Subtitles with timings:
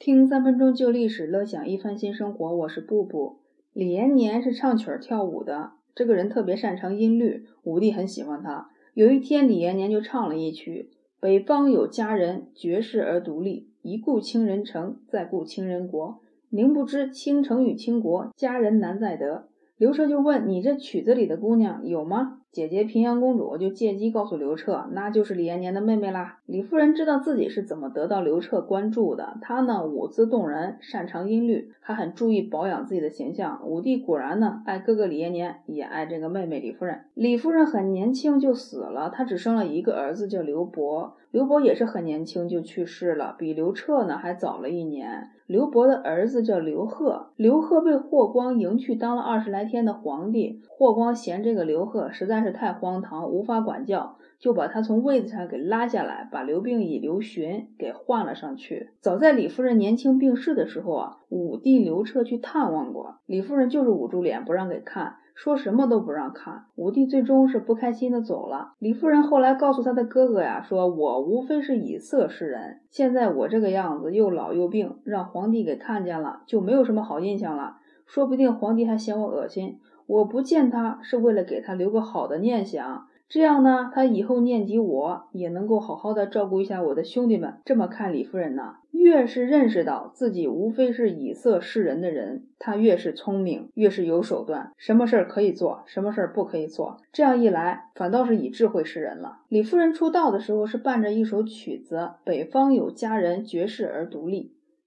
[0.00, 2.56] 听三分钟旧历史，乐享一番新生活。
[2.56, 3.40] 我是布布。
[3.74, 8.70] 李延年是唱曲儿跳舞的，这个人特别擅长音律，武帝很喜欢他。
[8.94, 10.88] 有一天，李延年就唱了一曲
[11.20, 13.68] ：“北方有佳人，绝世而独立。
[13.82, 16.18] 一顾倾人城，再顾倾人国。
[16.48, 19.48] 宁不知倾城与倾国，佳人难再得。”
[19.80, 26.40] 刘彻就问：“你这曲子里的姑娘有吗？”姐姐平阳公主就借机告诉刘彻，那就是李延年的妹妹啦。
[26.44, 33.62] 李夫人知道自己是怎么得到刘彻关注的，她呢舞姿动人，擅长音律，还很注意保养自己的形象。
[33.64, 37.04] 武帝果然呢爱哥哥李延年，也爱这个妹妹李夫人。
[37.14, 45.30] 李夫人很年轻就死了，她只生了一个儿子叫刘伯，刘伯也是很年轻就去世了，比刘彻呢还早了一年。
[45.46, 52.40] 刘伯的儿子叫刘贺，刘贺被霍光迎去当了二十来天的皇帝，霍光嫌这个刘贺实在。
[52.40, 58.88] 是太荒唐，无法管教，就把他从位子上给拉下来，把刘病已、刘询给换了上去。
[59.00, 66.66] 早在李夫人年轻病逝的时候啊，武帝刘彻去探望过李夫人，就是捂住脸不让给看，说什么都不让看。
[66.76, 68.74] 武帝最终是不开心的走了。
[68.78, 79.78] 李夫人后来告诉他的哥哥呀，说我无非是以色示人，现在我这个样子又老又病，让皇帝给看见了，就没有什么好印象了，说不定皇帝还嫌我恶心。
[80.04, 87.54] 我不见他是为了给他留个好的念想，这样呢，他以后念及我也能够好好的照顾一下我的兄弟们。
[87.64, 96.96] 这么看李夫人呢，越是认识到自己无非是以色示人的人，她越是聪明，越是有手段，什么事儿可以做，什么事儿不可以做。
[97.12, 99.42] 这样一来，反倒是以智慧示人了。
[99.48, 104.42] 李夫人出道的时候是伴着一首曲子《北方有佳人，绝世而独立》，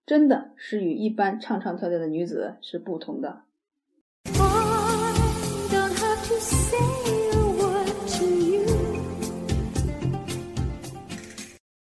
[0.05, 3.43] 真的是与一般唱唱跳跳的女子是不同的。